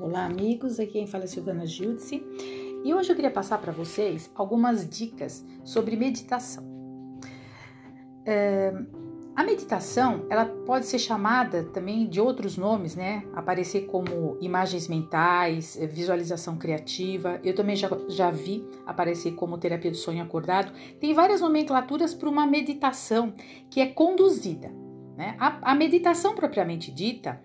Olá, 0.00 0.24
amigos. 0.24 0.80
Aqui 0.80 0.92
quem 0.92 1.06
fala 1.06 1.24
é 1.24 1.26
Silvana 1.26 1.66
Giudice 1.66 2.24
e 2.82 2.94
hoje 2.94 3.12
eu 3.12 3.14
queria 3.14 3.30
passar 3.30 3.58
para 3.58 3.70
vocês 3.70 4.30
algumas 4.34 4.88
dicas 4.88 5.44
sobre 5.62 5.94
meditação. 5.94 6.64
É, 8.24 8.72
a 9.36 9.44
meditação 9.44 10.24
ela 10.30 10.46
pode 10.46 10.86
ser 10.86 10.98
chamada 10.98 11.64
também 11.64 12.08
de 12.08 12.18
outros 12.18 12.56
nomes, 12.56 12.96
né? 12.96 13.24
Aparecer 13.34 13.82
como 13.88 14.38
imagens 14.40 14.88
mentais, 14.88 15.78
visualização 15.92 16.56
criativa. 16.56 17.38
Eu 17.44 17.54
também 17.54 17.76
já, 17.76 17.90
já 18.08 18.30
vi 18.30 18.66
aparecer 18.86 19.32
como 19.32 19.58
terapia 19.58 19.90
do 19.90 19.98
sonho 19.98 20.22
acordado. 20.22 20.72
Tem 20.98 21.12
várias 21.12 21.42
nomenclaturas 21.42 22.14
para 22.14 22.28
uma 22.30 22.46
meditação 22.46 23.34
que 23.68 23.82
é 23.82 23.86
conduzida. 23.86 24.72
Né? 25.14 25.36
A, 25.38 25.72
a 25.72 25.74
meditação 25.74 26.34
propriamente 26.34 26.90
dita 26.90 27.38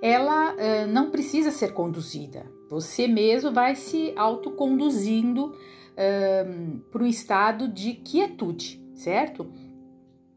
ela 0.00 0.54
uh, 0.54 0.86
não 0.88 1.10
precisa 1.10 1.50
ser 1.50 1.72
conduzida. 1.72 2.46
Você 2.70 3.08
mesmo 3.08 3.52
vai 3.52 3.74
se 3.74 4.12
autoconduzindo 4.16 5.46
uh, 5.46 6.78
para 6.90 7.02
um 7.02 7.06
estado 7.06 7.68
de 7.68 7.94
quietude, 7.94 8.80
certo? 8.94 9.46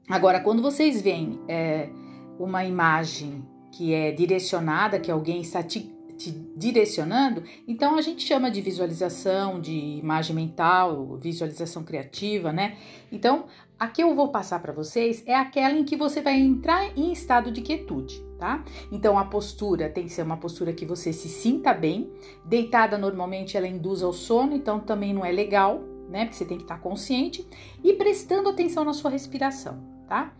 Agora, 0.10 0.40
quando 0.42 0.62
vocês 0.62 1.02
veem 1.02 1.40
é, 1.48 1.90
uma 2.38 2.66
imagem 2.66 3.46
que 3.72 3.94
é 3.94 4.12
direcionada, 4.12 5.00
que 5.00 5.10
alguém 5.10 5.40
está 5.40 5.64
te, 5.64 5.90
te 6.22 6.32
direcionando, 6.56 7.44
então 7.68 7.96
a 7.96 8.02
gente 8.02 8.26
chama 8.26 8.52
de 8.52 8.62
visualização, 8.62 9.60
de 9.60 9.74
imagem 9.74 10.36
mental, 10.36 11.18
visualização 11.18 11.84
criativa, 11.84 12.52
né? 12.52 12.78
Então, 13.12 13.46
a 13.82 13.88
que 13.88 14.04
eu 14.04 14.14
vou 14.14 14.30
passar 14.30 14.62
para 14.62 14.72
vocês 14.72 15.24
é 15.26 15.34
aquela 15.34 15.74
em 15.74 15.84
que 15.84 15.96
você 15.96 16.22
vai 16.22 16.40
entrar 16.40 16.96
em 16.96 17.12
estado 17.12 17.52
de 17.52 17.62
quietude, 17.62 18.24
tá? 18.38 18.64
Então 18.92 19.18
a 19.18 19.26
postura 19.26 19.90
tem 19.90 20.04
que 20.04 20.12
ser 20.12 20.22
uma 20.22 20.38
postura 20.38 20.72
que 20.72 20.86
você 20.86 21.12
se 21.12 21.28
sinta 21.28 21.74
bem. 21.74 22.12
Deitada 22.46 22.96
normalmente 22.96 23.58
ela 23.58 23.68
induz 23.68 24.04
ao 24.04 24.14
sono, 24.14 24.56
então 24.56 24.80
também 24.80 25.14
não 25.14 25.26
é 25.26 25.32
legal, 25.32 25.82
né? 26.08 26.26
Porque 26.26 26.36
você 26.36 26.46
tem 26.46 26.58
que 26.58 26.64
estar 26.64 26.78
consciente 26.78 27.48
e 27.84 27.94
prestando 27.94 28.50
atenção 28.50 28.86
na 28.86 28.94
sua 28.94 29.10
respiração, 29.10 29.84
tá? 30.08 30.32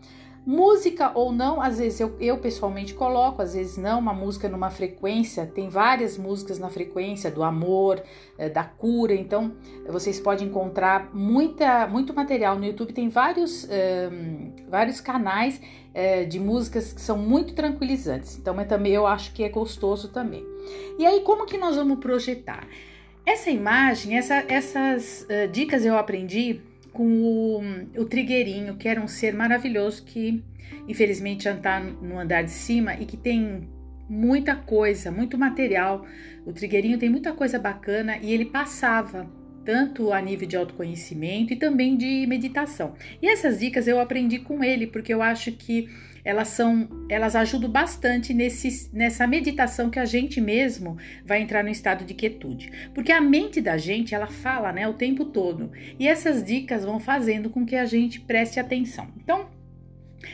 Música 0.44 1.12
ou 1.14 1.32
não, 1.32 1.62
às 1.62 1.78
vezes 1.78 2.00
eu, 2.00 2.16
eu 2.20 2.38
pessoalmente 2.40 2.96
coloco, 2.96 3.44
às 3.44 3.54
vezes 3.54 3.78
não, 3.78 4.00
uma 4.00 4.14
música 4.14 4.50
numa 4.50 4.72
frequência, 4.72 5.46
tem 5.46 5.70
várias 5.70 6.18
músicas 6.18 6.58
na 6.58 6.68
frequência 6.68 7.30
do 7.30 7.44
amor, 7.44 8.02
eh, 8.40 8.50
da 8.50 8.64
cura, 8.64 9.14
então 9.14 9.54
vocês 9.88 10.20
podem 10.20 10.48
encontrar 10.48 11.14
muita, 11.14 11.86
muito 11.86 12.12
material 12.12 12.58
no 12.58 12.66
YouTube, 12.66 12.92
tem 12.92 13.08
vários, 13.08 13.68
vários 14.68 15.00
canais 15.00 15.62
uh, 15.92 16.26
de 16.26 16.40
músicas 16.40 16.92
que 16.92 17.02
são 17.02 17.18
muito 17.18 17.54
tranquilizantes, 17.54 18.38
então 18.38 18.54
mas 18.54 18.68
também 18.68 18.94
eu 18.94 19.06
acho 19.06 19.34
que 19.34 19.44
é 19.44 19.50
gostoso 19.50 20.08
também. 20.10 20.46
E 20.98 21.06
aí, 21.06 21.22
como 21.22 21.46
que 21.46 21.58
nós 21.58 21.76
vamos 21.76 22.00
projetar? 22.00 22.68
Essa 23.26 23.52
imagem, 23.52 24.18
essa, 24.18 24.44
essas 24.48 25.28
uh, 25.30 25.48
dicas 25.52 25.86
eu 25.86 25.98
aprendi 25.98 26.62
com 26.94 27.08
o, 27.08 28.02
o 28.02 28.06
Trigueirinho, 28.06 28.76
que 28.76 28.88
era 28.88 29.02
um 29.02 29.08
ser 29.08 29.34
maravilhoso 29.34 30.04
que 30.04 30.44
infelizmente 30.88 31.46
já 31.46 31.54
está 31.54 31.80
no 31.80 32.20
andar 32.20 32.44
de 32.44 32.52
cima 32.52 32.96
e 32.96 33.06
que 33.06 33.18
tem 33.18 33.70
muita 34.10 34.56
coisa, 34.56 35.12
muito 35.12 35.38
material. 35.38 36.06
O 36.46 36.52
Trigueirinho 36.52 36.98
tem 36.98 37.10
muita 37.10 37.34
coisa 37.34 37.58
bacana 37.58 38.18
e 38.18 38.34
ele 38.34 38.46
passava 38.46 39.30
tanto 39.64 40.12
a 40.12 40.20
nível 40.22 40.48
de 40.48 40.58
autoconhecimento 40.58 41.54
e 41.54 41.56
também 41.56 41.96
de 41.96 42.26
meditação. 42.28 42.96
E 43.22 43.28
essas 43.28 43.60
dicas 43.60 43.88
eu 43.88 44.00
aprendi 44.00 44.40
com 44.40 44.64
ele 44.64 44.88
porque 44.88 45.14
eu 45.14 45.22
acho 45.22 45.52
que 45.52 45.88
elas 46.24 46.50
são, 46.50 46.88
elas 47.10 47.36
ajudam 47.36 47.70
bastante 47.70 48.34
nesse, 48.34 48.90
nessa 48.94 49.26
meditação 49.28 49.90
que 49.90 50.00
a 50.00 50.06
gente 50.06 50.40
mesmo 50.40 50.98
vai 51.26 51.42
entrar 51.42 51.64
no 51.64 51.70
estado 51.70 52.06
de 52.06 52.14
quietude. 52.14 52.72
Porque 52.94 53.12
a 53.12 53.22
mente 53.22 53.62
da 53.62 53.78
gente, 53.78 54.16
ela 54.16 54.28
fala, 54.28 54.72
né, 54.72 54.88
o 54.88 54.94
tempo 54.94 55.26
todo. 55.26 55.72
E 56.00 56.08
essas 56.08 56.44
dicas 56.44 56.86
vão 56.86 57.00
fazendo 57.00 57.50
com 57.50 57.66
que 57.66 57.76
a 57.76 57.86
gente 57.86 58.20
preste 58.20 58.60
atenção. 58.60 59.08
Então, 59.18 59.50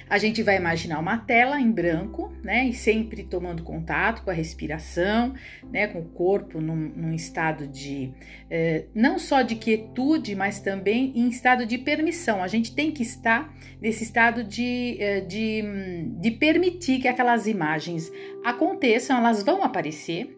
a 0.09 0.17
gente 0.17 0.43
vai 0.43 0.57
imaginar 0.57 0.99
uma 0.99 1.17
tela 1.17 1.59
em 1.59 1.71
branco, 1.71 2.33
né? 2.43 2.67
E 2.67 2.73
sempre 2.73 3.23
tomando 3.23 3.63
contato 3.63 4.23
com 4.23 4.29
a 4.29 4.33
respiração, 4.33 5.33
né? 5.71 5.87
Com 5.87 5.99
o 5.99 6.09
corpo 6.09 6.59
num, 6.59 6.75
num 6.75 7.13
estado 7.13 7.67
de 7.67 8.13
eh, 8.49 8.85
não 8.93 9.17
só 9.19 9.41
de 9.41 9.55
quietude, 9.55 10.35
mas 10.35 10.59
também 10.59 11.11
em 11.15 11.27
estado 11.27 11.65
de 11.65 11.77
permissão. 11.77 12.43
A 12.43 12.47
gente 12.47 12.73
tem 12.73 12.91
que 12.91 13.03
estar 13.03 13.53
nesse 13.81 14.03
estado 14.03 14.43
de, 14.43 14.97
eh, 14.99 15.21
de, 15.21 15.63
de 16.19 16.31
permitir 16.31 16.99
que 16.99 17.07
aquelas 17.07 17.47
imagens 17.47 18.11
aconteçam, 18.43 19.17
elas 19.17 19.43
vão 19.43 19.63
aparecer. 19.63 20.37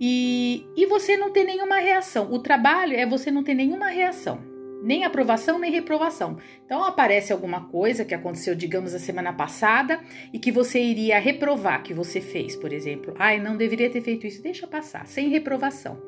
E, 0.00 0.64
e 0.76 0.86
você 0.86 1.16
não 1.16 1.32
ter 1.32 1.44
nenhuma 1.44 1.78
reação. 1.78 2.32
O 2.32 2.38
trabalho 2.38 2.94
é 2.94 3.04
você 3.04 3.30
não 3.30 3.42
ter 3.42 3.54
nenhuma 3.54 3.88
reação 3.88 4.47
nem 4.82 5.04
aprovação 5.04 5.58
nem 5.58 5.70
reprovação. 5.70 6.38
Então 6.64 6.84
aparece 6.84 7.32
alguma 7.32 7.68
coisa 7.68 8.04
que 8.04 8.14
aconteceu, 8.14 8.54
digamos, 8.54 8.94
a 8.94 8.98
semana 8.98 9.32
passada 9.32 10.00
e 10.32 10.38
que 10.38 10.52
você 10.52 10.80
iria 10.80 11.18
reprovar 11.18 11.82
que 11.82 11.94
você 11.94 12.20
fez, 12.20 12.54
por 12.56 12.72
exemplo. 12.72 13.14
Ai, 13.18 13.40
não 13.40 13.56
deveria 13.56 13.90
ter 13.90 14.00
feito 14.00 14.26
isso, 14.26 14.42
deixa 14.42 14.66
passar, 14.66 15.06
sem 15.06 15.28
reprovação. 15.28 16.00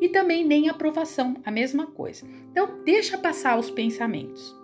E 0.00 0.08
também 0.08 0.44
nem 0.44 0.68
aprovação, 0.68 1.36
a 1.44 1.50
mesma 1.50 1.86
coisa. 1.86 2.26
Então 2.50 2.82
deixa 2.84 3.18
passar 3.18 3.58
os 3.58 3.70
pensamentos. 3.70 4.56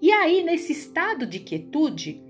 E 0.00 0.10
aí, 0.10 0.42
nesse 0.42 0.72
estado 0.72 1.26
de 1.26 1.40
quietude, 1.40 2.22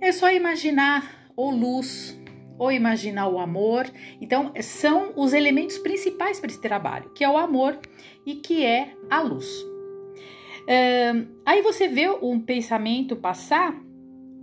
é 0.00 0.12
só 0.12 0.30
imaginar 0.30 1.28
ou 1.34 1.50
luz, 1.50 2.16
ou 2.58 2.72
imaginar 2.72 3.28
o 3.28 3.38
amor. 3.38 3.86
Então, 4.20 4.52
são 4.60 5.12
os 5.16 5.32
elementos 5.32 5.78
principais 5.78 6.40
para 6.40 6.50
esse 6.50 6.60
trabalho, 6.60 7.10
que 7.10 7.24
é 7.24 7.28
o 7.28 7.36
amor 7.36 7.78
e 8.24 8.36
que 8.36 8.64
é 8.64 8.92
a 9.10 9.20
luz. 9.20 9.46
aí 11.44 11.62
você 11.62 11.88
vê 11.88 12.08
um 12.08 12.40
pensamento 12.40 13.16
passar 13.16 13.74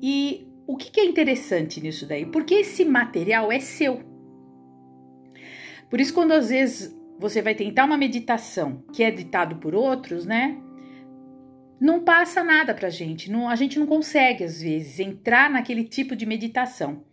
e 0.01 0.47
o 0.65 0.77
que, 0.77 0.91
que 0.91 0.99
é 0.99 1.05
interessante 1.05 1.81
nisso 1.81 2.05
daí? 2.07 2.25
Porque 2.25 2.55
esse 2.55 2.85
material 2.85 3.51
é 3.51 3.59
seu. 3.59 4.01
Por 5.89 5.99
isso, 5.99 6.13
quando 6.13 6.31
às 6.31 6.49
vezes 6.49 6.95
você 7.19 7.41
vai 7.41 7.53
tentar 7.53 7.85
uma 7.85 7.97
meditação 7.97 8.83
que 8.91 9.03
é 9.03 9.11
ditado 9.11 9.57
por 9.57 9.75
outros, 9.75 10.25
né? 10.25 10.57
Não 11.83 11.99
passa 11.99 12.41
nada 12.45 12.73
para 12.73 12.87
a 12.87 12.89
gente, 12.89 13.29
não, 13.29 13.49
a 13.49 13.57
gente 13.57 13.77
não 13.77 13.85
consegue 13.85 14.45
às 14.45 14.61
vezes 14.61 15.01
entrar 15.01 15.49
naquele 15.49 15.83
tipo 15.83 16.15
de 16.15 16.25
meditação. 16.25 17.03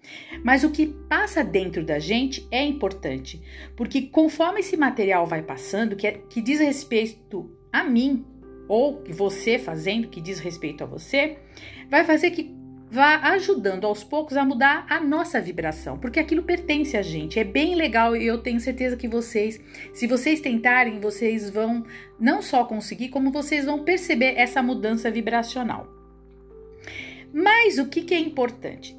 Mas 0.44 0.62
o 0.62 0.70
que 0.70 0.86
passa 0.86 1.42
dentro 1.42 1.84
da 1.84 1.98
gente 1.98 2.46
é 2.52 2.64
importante, 2.64 3.42
porque 3.74 4.02
conforme 4.02 4.60
esse 4.60 4.76
material 4.76 5.26
vai 5.26 5.42
passando, 5.42 5.96
que, 5.96 6.06
é, 6.06 6.12
que 6.12 6.40
diz 6.40 6.60
respeito 6.60 7.50
a 7.72 7.82
mim, 7.82 8.24
ou 8.68 9.02
você 9.08 9.58
fazendo 9.58 10.06
que 10.06 10.20
diz 10.20 10.38
respeito 10.38 10.84
a 10.84 10.86
você, 10.86 11.38
vai 11.90 12.04
fazer 12.04 12.30
que 12.30 12.59
vá 12.90 13.16
ajudando 13.32 13.86
aos 13.86 14.02
poucos 14.02 14.36
a 14.36 14.44
mudar 14.44 14.84
a 14.90 15.00
nossa 15.00 15.40
vibração, 15.40 15.96
porque 15.96 16.18
aquilo 16.18 16.42
pertence 16.42 16.96
a 16.96 17.02
gente. 17.02 17.38
É 17.38 17.44
bem 17.44 17.76
legal 17.76 18.16
e 18.16 18.26
eu 18.26 18.38
tenho 18.38 18.58
certeza 18.58 18.96
que 18.96 19.06
vocês, 19.06 19.60
se 19.94 20.06
vocês 20.08 20.40
tentarem, 20.40 20.98
vocês 20.98 21.48
vão 21.48 21.84
não 22.18 22.42
só 22.42 22.64
conseguir, 22.64 23.08
como 23.10 23.30
vocês 23.30 23.64
vão 23.64 23.84
perceber 23.84 24.34
essa 24.36 24.60
mudança 24.60 25.10
vibracional. 25.10 25.88
Mas 27.32 27.78
o 27.78 27.86
que, 27.86 28.02
que 28.02 28.12
é 28.12 28.18
importante? 28.18 28.96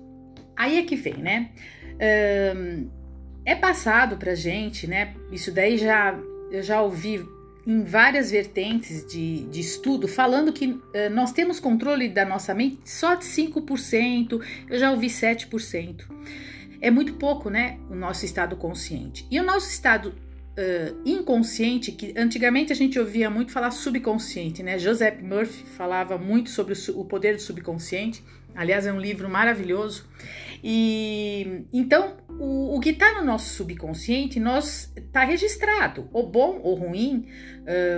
Aí 0.55 0.77
é 0.77 0.83
que 0.83 0.95
vem, 0.95 1.17
né? 1.17 1.49
É 3.43 3.55
passado 3.55 4.15
pra 4.15 4.35
gente, 4.35 4.87
né? 4.87 5.13
Isso 5.31 5.51
daí 5.51 5.77
já 5.77 6.17
eu 6.49 6.61
já 6.61 6.81
ouvi 6.81 7.25
em 7.65 7.83
várias 7.83 8.31
vertentes 8.31 9.05
de, 9.05 9.43
de 9.45 9.59
estudo 9.59 10.07
falando 10.07 10.51
que 10.51 10.67
uh, 10.67 10.81
nós 11.11 11.31
temos 11.31 11.59
controle 11.59 12.09
da 12.09 12.25
nossa 12.25 12.53
mente 12.53 12.79
só 12.85 13.15
de 13.15 13.25
5%, 13.25 14.41
eu 14.69 14.79
já 14.79 14.91
ouvi 14.91 15.07
7%. 15.07 16.01
É 16.81 16.89
muito 16.89 17.13
pouco, 17.13 17.49
né? 17.49 17.77
O 17.89 17.95
nosso 17.95 18.25
estado 18.25 18.55
consciente. 18.55 19.27
E 19.29 19.39
o 19.39 19.43
nosso 19.43 19.69
estado 19.69 20.07
uh, 20.09 21.01
inconsciente, 21.05 21.91
que 21.91 22.13
antigamente 22.17 22.73
a 22.73 22.75
gente 22.75 22.97
ouvia 22.97 23.29
muito 23.29 23.51
falar 23.51 23.69
subconsciente, 23.69 24.63
né? 24.63 24.79
Joseph 24.79 25.21
Murphy 25.21 25.63
falava 25.63 26.17
muito 26.17 26.49
sobre 26.49 26.73
o, 26.73 26.99
o 26.99 27.05
poder 27.05 27.35
do 27.35 27.41
subconsciente. 27.41 28.23
Aliás, 28.55 28.85
é 28.85 28.91
um 28.91 28.99
livro 28.99 29.29
maravilhoso. 29.29 30.05
E 30.63 31.63
então 31.71 32.17
o, 32.41 32.75
o 32.75 32.79
que 32.79 32.89
está 32.89 33.13
no 33.13 33.23
nosso 33.23 33.53
subconsciente 33.53 34.39
nós 34.39 34.91
está 34.97 35.23
registrado, 35.23 36.09
ou 36.11 36.27
bom 36.27 36.59
ou 36.63 36.73
ruim, 36.73 37.27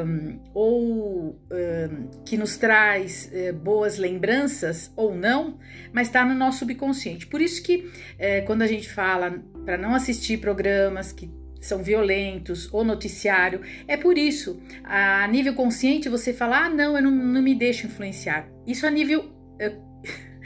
um, 0.05 0.39
ou 0.53 1.29
um, 1.29 2.09
que 2.25 2.35
nos 2.35 2.57
traz 2.57 3.31
uh, 3.31 3.53
boas 3.53 3.97
lembranças 3.97 4.91
ou 4.97 5.15
não, 5.15 5.57
mas 5.93 6.07
está 6.09 6.25
no 6.25 6.35
nosso 6.35 6.59
subconsciente. 6.59 7.25
Por 7.25 7.39
isso 7.39 7.63
que 7.63 7.77
uh, 7.77 8.45
quando 8.45 8.63
a 8.63 8.67
gente 8.67 8.91
fala 8.91 9.41
para 9.63 9.77
não 9.77 9.95
assistir 9.95 10.39
programas 10.39 11.13
que 11.13 11.31
são 11.61 11.81
violentos 11.81 12.67
ou 12.73 12.83
noticiário, 12.83 13.61
é 13.87 13.95
por 13.95 14.17
isso. 14.17 14.61
A 14.83 15.25
nível 15.29 15.53
consciente 15.53 16.09
você 16.09 16.33
fala, 16.33 16.65
ah, 16.65 16.69
não, 16.69 16.97
eu 16.97 17.03
não, 17.03 17.11
não 17.11 17.41
me 17.41 17.55
deixo 17.55 17.87
influenciar. 17.87 18.49
Isso 18.67 18.85
a 18.85 18.91
nível 18.91 19.21
uh, 19.21 19.93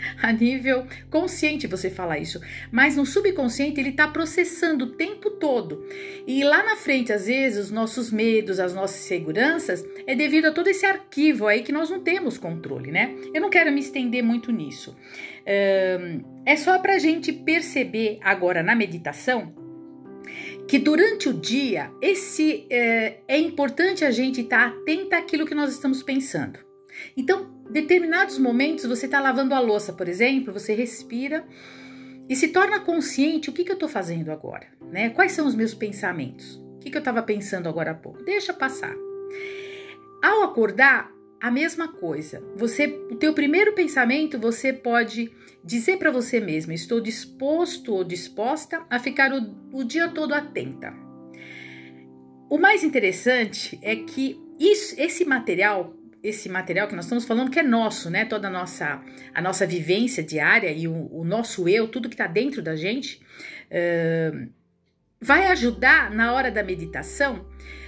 a 0.21 0.31
nível 0.31 0.86
consciente 1.09 1.68
você 1.68 1.89
fala 1.89 2.18
isso, 2.18 2.42
mas 2.71 2.95
no 2.95 3.06
subconsciente 3.06 3.80
ele 3.80 3.89
está 3.89 4.07
processando 4.07 4.86
o 4.86 4.92
tempo 4.92 5.31
todo. 5.31 5.86
E 6.25 6.44
lá 6.44 6.63
na 6.63 6.75
frente, 6.75 7.12
às 7.13 7.27
vezes, 7.27 7.65
os 7.65 7.71
nossos 7.71 8.12
medos, 8.12 8.59
as 8.59 8.74
nossas 8.74 9.01
seguranças, 9.01 9.86
é 10.06 10.15
devido 10.15 10.45
a 10.45 10.51
todo 10.51 10.68
esse 10.68 10.86
arquivo 10.86 11.48
aí 11.48 11.62
que 11.62 11.71
nós 11.71 11.89
não 11.89 12.00
temos 12.00 12.38
controle, 12.38 12.92
né? 12.92 13.15
Eu 13.33 13.42
não 13.42 13.50
quero 13.50 13.71
me 13.71 13.80
estender 13.80 14.24
muito 14.24 14.51
nisso. 14.51 14.95
É 16.45 16.56
só 16.57 16.77
para 16.80 16.95
a 16.95 17.00
gente 17.00 17.31
perceber 17.31 18.19
agora 18.21 18.62
na 18.62 18.75
meditação 18.75 19.54
que 20.68 20.77
durante 20.77 21.30
o 21.30 21.33
dia 21.33 21.89
esse 22.01 22.68
é, 22.69 23.21
é 23.27 23.39
importante 23.39 24.04
a 24.04 24.12
gente 24.12 24.42
estar 24.42 24.71
tá 24.71 24.77
atenta 24.77 25.18
àquilo 25.18 25.45
que 25.45 25.56
nós 25.56 25.71
estamos 25.71 26.04
pensando. 26.04 26.67
Então, 27.15 27.49
determinados 27.69 28.38
momentos 28.38 28.85
você 28.85 29.05
está 29.05 29.19
lavando 29.19 29.53
a 29.53 29.59
louça, 29.59 29.94
por 29.94 30.07
exemplo, 30.07 30.53
você 30.53 30.73
respira 30.73 31.45
e 32.29 32.35
se 32.35 32.49
torna 32.49 32.79
consciente 32.79 33.49
o 33.49 33.53
que, 33.53 33.63
que 33.63 33.71
eu 33.71 33.75
estou 33.75 33.89
fazendo 33.89 34.31
agora, 34.31 34.67
né? 34.91 35.09
Quais 35.09 35.31
são 35.31 35.47
os 35.47 35.55
meus 35.55 35.73
pensamentos? 35.73 36.55
O 36.75 36.79
que, 36.79 36.89
que 36.89 36.97
eu 36.97 36.99
estava 36.99 37.21
pensando 37.23 37.67
agora 37.67 37.91
há 37.91 37.95
pouco? 37.95 38.23
Deixa 38.23 38.53
passar. 38.53 38.95
Ao 40.21 40.44
acordar, 40.44 41.11
a 41.39 41.51
mesma 41.51 41.88
coisa. 41.88 42.44
Você, 42.55 42.88
o 43.11 43.15
teu 43.15 43.33
primeiro 43.33 43.73
pensamento, 43.73 44.39
você 44.39 44.73
pode 44.73 45.31
dizer 45.63 45.97
para 45.97 46.11
você 46.11 46.39
mesmo: 46.39 46.73
estou 46.73 46.99
disposto 46.99 47.94
ou 47.94 48.03
disposta 48.03 48.85
a 48.89 48.99
ficar 48.99 49.31
o, 49.33 49.55
o 49.71 49.83
dia 49.83 50.09
todo 50.09 50.33
atenta. 50.33 50.94
O 52.49 52.57
mais 52.57 52.83
interessante 52.83 53.77
é 53.81 53.95
que 53.95 54.39
isso, 54.59 54.95
esse 54.97 55.25
material, 55.25 55.94
esse 56.24 56.50
material 56.50 56.88
que 56.88 56.96
nós 56.96 57.06
estamos 57.06 57.25
falando 57.25 57.52
que 57.52 57.60
é 57.60 57.64
nosso, 57.64 58.10
né? 58.10 58.25
Toda 58.25 58.48
a 58.48 58.52
nossa, 58.52 59.02
a 59.34 59.42
nossa 59.42 59.66
vivência 59.66 60.24
diária 60.24 60.72
e 60.72 60.88
o, 60.88 61.10
o 61.12 61.24
nosso 61.24 61.68
eu, 61.68 61.88
tudo 61.88 62.10
que 62.10 62.16
está 62.16 62.28
dentro 62.28 62.62
da 62.62 62.75
gente, 62.75 63.22
uh, 63.72 64.50
vai 65.22 65.48
ajudar 65.48 66.12
na 66.12 66.34
hora 66.34 66.52
da 66.52 66.64
meditação. 66.64 67.46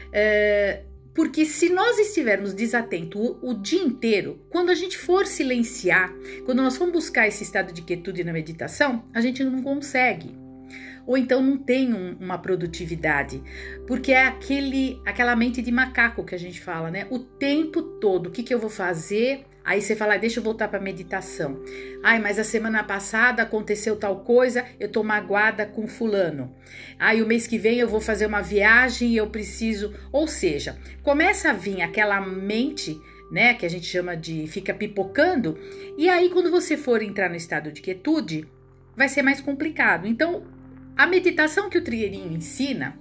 Uh, 0.07 0.89
porque 1.13 1.45
se 1.45 1.69
nós 1.69 1.99
estivermos 1.99 2.53
desatentos 2.53 3.19
o, 3.19 3.39
o, 3.41 3.53
dia 3.53 3.81
inteiro, 3.81 4.45
quando 4.49 4.69
a 4.69 4.75
gente 4.75 4.97
for 4.97 5.25
silenciar, 5.25 6.13
quando 6.45 6.61
nós 6.61 6.77
formos 6.77 6.93
buscar 6.93 7.27
esse 7.27 7.43
estado 7.43 7.73
de 7.73 7.81
quietude 7.81 8.23
na 8.23 8.31
meditação, 8.31 9.03
a 9.13 9.19
gente 9.19 9.43
não 9.43 9.61
consegue. 9.61 10.48
Ou 11.09 11.17
então 11.17 11.41
não 11.41 11.57
tem 11.57 11.91
um, 11.91 12.15
uma 12.19 12.37
produtividade, 12.37 13.41
porque 13.87 14.11
é 14.11 14.27
aquele, 14.27 15.01
aquela 15.03 15.35
mente 15.35 15.59
de 15.59 15.71
macaco 15.71 16.23
que 16.23 16.35
a 16.35 16.37
gente 16.37 16.61
fala, 16.61 16.91
né? 16.91 17.07
O 17.09 17.17
tempo 17.17 17.81
todo, 17.81 18.27
o 18.27 18.31
que, 18.31 18.43
que 18.43 18.53
eu 18.53 18.59
vou 18.59 18.69
fazer? 18.69 19.43
Aí 19.65 19.81
você 19.81 19.95
fala, 19.95 20.17
deixa 20.17 20.39
eu 20.39 20.43
voltar 20.43 20.67
para 20.67 20.79
meditação. 20.79 21.63
Ai, 22.03 22.19
mas 22.19 22.37
a 22.37 22.43
semana 22.43 22.83
passada 22.83 23.41
aconteceu 23.41 23.95
tal 23.95 24.19
coisa, 24.19 24.63
eu 24.79 24.87
tô 24.87 25.03
magoada 25.03 25.65
com 25.65 25.87
fulano. 25.87 26.55
Aí 26.99 27.23
o 27.23 27.25
mês 27.25 27.47
que 27.47 27.57
vem 27.57 27.79
eu 27.79 27.89
vou 27.89 27.99
fazer 27.99 28.27
uma 28.27 28.41
viagem 28.41 29.09
e 29.09 29.17
eu 29.17 29.31
preciso, 29.31 29.91
ou 30.11 30.27
seja, 30.27 30.77
começa 31.01 31.49
a 31.49 31.53
vir 31.53 31.81
aquela 31.81 32.21
mente, 32.21 32.95
né, 33.31 33.55
que 33.55 33.65
a 33.65 33.69
gente 33.69 33.87
chama 33.87 34.15
de 34.15 34.45
fica 34.45 34.75
pipocando, 34.75 35.57
e 35.97 36.07
aí 36.07 36.29
quando 36.29 36.51
você 36.51 36.77
for 36.77 37.01
entrar 37.01 37.31
no 37.31 37.35
estado 37.35 37.71
de 37.71 37.81
quietude, 37.81 38.47
vai 38.95 39.09
ser 39.09 39.23
mais 39.23 39.41
complicado. 39.41 40.05
Então, 40.05 40.58
a 40.95 41.07
meditação 41.07 41.69
que 41.69 41.77
o 41.77 41.83
Trieirinho 41.83 42.33
ensina, 42.33 42.97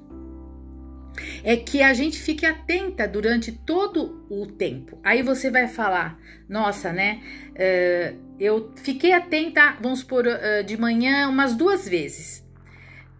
é 1.43 1.57
que 1.57 1.83
a 1.83 1.93
gente 1.93 2.19
fique 2.21 2.47
atenta 2.47 3.07
durante 3.07 3.53
todo 3.53 4.25
o 4.29 4.47
tempo. 4.47 4.99
Aí 5.03 5.23
você 5.23 5.51
vai 5.51 5.69
falar, 5.69 6.19
nossa, 6.49 6.93
né? 6.93 7.21
Uh, 7.51 8.19
eu 8.39 8.73
fiquei 8.77 9.13
atenta, 9.13 9.77
vamos 9.81 10.03
por 10.03 10.27
uh, 10.27 10.31
eh, 10.31 10.63
de 10.63 10.77
manhã 10.77 11.29
umas 11.29 11.57
duas 11.57 11.89
vezes. 11.89 12.47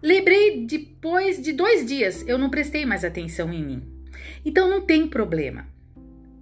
Lembrei 0.01 0.65
depois 0.65 1.43
de 1.43 1.53
dois 1.53 1.85
dias, 1.85 2.25
eu 2.29 2.39
não 2.39 2.51
prestei 2.51 2.87
mais 2.87 3.05
atenção 3.05 3.53
em 3.53 3.65
mim. 3.65 3.83
Então 4.45 4.71
não 4.71 4.81
tem 4.81 5.09
problema. 5.09 5.67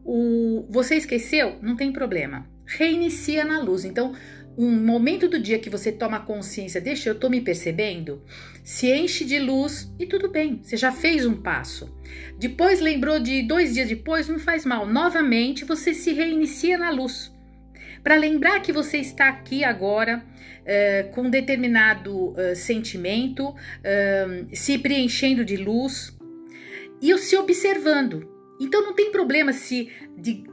O, 0.05 0.67
você 0.69 0.97
esqueceu? 0.97 1.57
Não 1.63 1.75
tem 1.75 1.91
problema. 1.91 2.47
Reinicia 2.67 3.45
na 3.45 3.61
luz. 3.61 3.85
Então, 3.85 4.15
um 4.57 4.71
momento 4.71 5.29
do 5.29 5.39
dia 5.39 5.59
que 5.59 5.69
você 5.69 5.93
toma 5.93 6.21
consciência, 6.21 6.81
deixa, 6.81 7.11
eu 7.11 7.15
tô 7.15 7.29
me 7.29 7.41
percebendo, 7.41 8.23
se 8.65 8.91
enche 8.91 9.25
de 9.25 9.39
luz 9.39 9.93
e 9.99 10.07
tudo 10.07 10.31
bem, 10.31 10.61
você 10.63 10.77
já 10.77 10.91
fez 10.91 11.27
um 11.27 11.35
passo. 11.35 11.95
Depois 12.39 12.81
lembrou 12.81 13.21
de 13.21 13.43
dois 13.43 13.75
dias 13.75 13.89
depois, 13.89 14.29
não 14.29 14.39
faz 14.39 14.65
mal. 14.65 14.87
Novamente 14.87 15.65
você 15.65 15.93
se 15.93 16.13
reinicia 16.13 16.79
na 16.79 16.91
luz. 16.91 17.33
Para 18.03 18.17
lembrar 18.17 18.61
que 18.61 18.73
você 18.73 18.99
está 18.99 19.29
aqui 19.29 19.65
agora 19.65 20.25
uh, 20.63 21.11
com 21.13 21.29
determinado 21.29 22.31
uh, 22.31 22.55
sentimento, 22.55 23.49
uh, 23.49 24.57
se 24.57 24.79
preenchendo 24.79 25.45
de 25.45 25.57
luz 25.57 26.17
e 27.03 27.17
se 27.19 27.37
observando. 27.37 28.36
Então 28.59 28.83
não 28.83 28.95
tem 28.95 29.11
problema 29.11 29.53
se, 29.53 29.91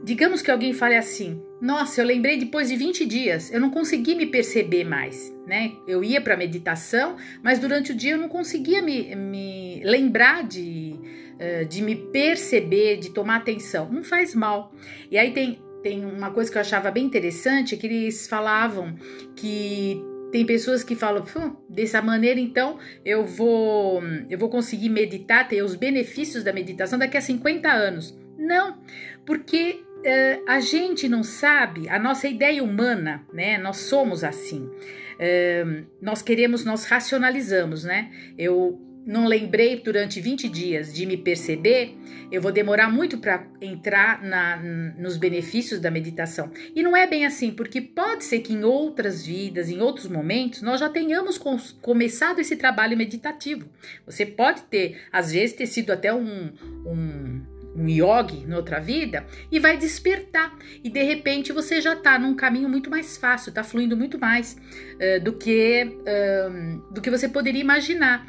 digamos 0.04 0.42
que 0.42 0.50
alguém 0.50 0.72
fale 0.72 0.96
assim: 0.96 1.42
Nossa, 1.60 2.00
eu 2.00 2.06
lembrei 2.06 2.36
depois 2.36 2.68
de 2.68 2.76
20 2.76 3.04
dias, 3.06 3.52
eu 3.52 3.60
não 3.60 3.70
consegui 3.70 4.14
me 4.14 4.26
perceber 4.26 4.84
mais, 4.84 5.34
né? 5.46 5.72
Eu 5.86 6.04
ia 6.04 6.20
para 6.20 6.36
meditação, 6.36 7.16
mas 7.42 7.58
durante 7.58 7.92
o 7.92 7.94
dia 7.94 8.12
eu 8.12 8.18
não 8.18 8.28
conseguia 8.28 8.82
me, 8.82 9.14
me 9.14 9.82
lembrar 9.84 10.44
de, 10.44 10.94
uh, 11.34 11.64
de 11.66 11.82
me 11.82 11.96
perceber, 11.96 12.98
de 12.98 13.10
tomar 13.10 13.36
atenção. 13.36 13.90
Não 13.90 14.04
faz 14.04 14.34
mal. 14.34 14.72
E 15.10 15.16
aí 15.16 15.32
tem, 15.32 15.58
tem 15.82 16.04
uma 16.04 16.30
coisa 16.30 16.50
que 16.50 16.58
eu 16.58 16.60
achava 16.60 16.90
bem 16.90 17.04
interessante: 17.04 17.76
que 17.76 17.86
eles 17.86 18.26
falavam 18.26 18.94
que 19.34 20.13
tem 20.34 20.44
pessoas 20.44 20.82
que 20.82 20.96
falam, 20.96 21.24
dessa 21.68 22.02
maneira 22.02 22.40
então 22.40 22.76
eu 23.04 23.24
vou 23.24 24.02
eu 24.28 24.36
vou 24.36 24.48
conseguir 24.48 24.88
meditar, 24.88 25.46
ter 25.46 25.62
os 25.62 25.76
benefícios 25.76 26.42
da 26.42 26.52
meditação 26.52 26.98
daqui 26.98 27.16
a 27.16 27.20
50 27.20 27.70
anos. 27.70 28.18
Não, 28.36 28.76
porque 29.24 29.84
uh, 30.00 30.44
a 30.48 30.58
gente 30.58 31.08
não 31.08 31.22
sabe, 31.22 31.88
a 31.88 32.00
nossa 32.00 32.26
ideia 32.26 32.64
humana, 32.64 33.24
né? 33.32 33.58
Nós 33.58 33.76
somos 33.76 34.24
assim. 34.24 34.64
Uh, 34.64 35.86
nós 36.02 36.20
queremos, 36.20 36.64
nós 36.64 36.84
racionalizamos, 36.84 37.84
né? 37.84 38.10
Eu 38.36 38.80
não 39.06 39.26
lembrei 39.26 39.76
durante 39.80 40.20
20 40.20 40.48
dias 40.48 40.92
de 40.92 41.04
me 41.04 41.16
perceber, 41.16 41.96
eu 42.32 42.40
vou 42.40 42.50
demorar 42.50 42.90
muito 42.90 43.18
para 43.18 43.46
entrar 43.60 44.22
na, 44.22 44.56
nos 44.98 45.16
benefícios 45.16 45.80
da 45.80 45.90
meditação. 45.90 46.50
E 46.74 46.82
não 46.82 46.96
é 46.96 47.06
bem 47.06 47.26
assim, 47.26 47.50
porque 47.50 47.80
pode 47.80 48.24
ser 48.24 48.40
que 48.40 48.52
em 48.52 48.64
outras 48.64 49.24
vidas, 49.26 49.68
em 49.68 49.80
outros 49.80 50.06
momentos, 50.08 50.62
nós 50.62 50.80
já 50.80 50.88
tenhamos 50.88 51.38
começado 51.80 52.40
esse 52.40 52.56
trabalho 52.56 52.96
meditativo. 52.96 53.68
Você 54.06 54.24
pode 54.24 54.62
ter, 54.62 55.02
às 55.12 55.32
vezes, 55.32 55.54
ter 55.54 55.66
sido 55.66 55.92
até 55.92 56.12
um, 56.12 56.52
um, 56.86 57.42
um 57.76 57.88
yogi 57.88 58.46
na 58.46 58.56
outra 58.56 58.80
vida 58.80 59.26
e 59.50 59.58
vai 59.58 59.76
despertar. 59.76 60.56
E 60.82 60.88
de 60.88 61.02
repente 61.02 61.52
você 61.52 61.80
já 61.80 61.94
está 61.94 62.18
num 62.18 62.34
caminho 62.34 62.68
muito 62.68 62.88
mais 62.88 63.16
fácil, 63.16 63.50
está 63.50 63.62
fluindo 63.62 63.96
muito 63.96 64.18
mais 64.18 64.56
uh, 64.94 65.22
do, 65.22 65.32
que, 65.34 65.84
uh, 65.84 66.92
do 66.92 67.00
que 67.00 67.10
você 67.10 67.28
poderia 67.28 67.60
imaginar. 67.60 68.24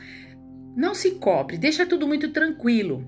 Não 0.75 0.93
se 0.93 1.11
cobre, 1.11 1.57
deixa 1.57 1.85
tudo 1.85 2.05
muito 2.05 2.33
tranquilo. 2.33 3.07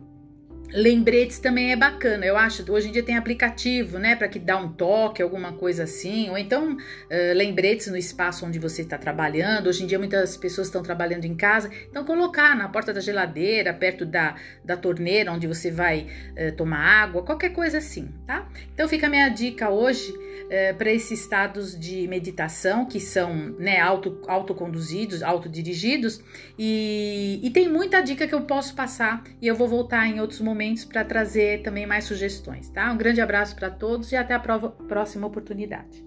Lembretes 0.73 1.39
também 1.39 1.71
é 1.71 1.75
bacana, 1.77 2.25
eu 2.25 2.35
acho. 2.35 2.69
Hoje 2.69 2.89
em 2.89 2.91
dia 2.91 3.01
tem 3.01 3.15
aplicativo, 3.15 3.97
né, 3.97 4.15
para 4.15 4.27
que 4.27 4.37
dá 4.37 4.57
um 4.57 4.69
toque, 4.69 5.21
alguma 5.21 5.53
coisa 5.53 5.83
assim, 5.83 6.29
ou 6.29 6.37
então 6.37 6.73
uh, 6.73 7.33
lembretes 7.33 7.87
no 7.87 7.95
espaço 7.95 8.45
onde 8.45 8.59
você 8.59 8.81
está 8.81 8.97
trabalhando. 8.97 9.67
Hoje 9.67 9.83
em 9.83 9.87
dia 9.87 9.97
muitas 9.97 10.35
pessoas 10.35 10.67
estão 10.67 10.83
trabalhando 10.83 11.23
em 11.23 11.35
casa, 11.35 11.71
então 11.89 12.03
colocar 12.03 12.55
na 12.55 12.67
porta 12.67 12.93
da 12.93 12.99
geladeira, 12.99 13.73
perto 13.73 14.05
da, 14.05 14.35
da 14.63 14.75
torneira 14.75 15.31
onde 15.31 15.47
você 15.47 15.71
vai 15.71 16.07
uh, 16.33 16.55
tomar 16.57 16.79
água, 16.79 17.23
qualquer 17.23 17.53
coisa 17.53 17.77
assim, 17.77 18.13
tá? 18.25 18.47
Então 18.73 18.89
fica 18.89 19.07
a 19.07 19.09
minha 19.09 19.29
dica 19.29 19.69
hoje 19.69 20.11
uh, 20.11 20.75
para 20.77 20.91
esses 20.91 21.21
estados 21.21 21.79
de 21.79 22.09
meditação 22.09 22.85
que 22.85 22.99
são, 22.99 23.33
né, 23.57 23.79
auto, 23.79 24.21
autoconduzidos, 24.27 25.23
autodirigidos 25.23 26.21
e, 26.59 27.39
e 27.41 27.49
tem 27.51 27.69
muita 27.69 28.01
dica 28.01 28.27
que 28.27 28.35
eu 28.35 28.41
posso 28.41 28.75
passar 28.75 29.23
e 29.41 29.47
eu 29.47 29.55
vou 29.55 29.67
voltar 29.67 30.05
em 30.07 30.19
outros 30.19 30.41
momentos 30.41 30.56
momentos 30.57 30.83
para 30.83 31.05
trazer 31.05 31.61
também 31.61 31.85
mais 31.85 32.05
sugestões, 32.05 32.67
tá? 32.69 32.91
Um 32.91 32.97
grande 32.97 33.21
abraço 33.21 33.55
para 33.55 33.69
todos 33.69 34.11
e 34.11 34.15
até 34.15 34.33
a 34.33 34.39
próxima 34.39 35.27
oportunidade. 35.27 36.03